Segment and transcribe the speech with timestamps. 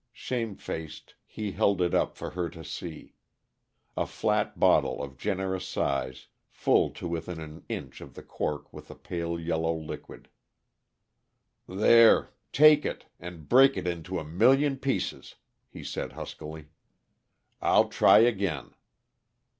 [0.11, 3.13] Shamefaced, he held it up for her to see
[3.95, 8.89] a flat bottle of generous size, full to within a inch of the cork with
[8.89, 10.27] a pale, yellow liquid.
[11.67, 15.35] "There take it, and break it into a million pieces,"
[15.69, 16.69] he said huskily.
[17.61, 18.73] "I'll try again."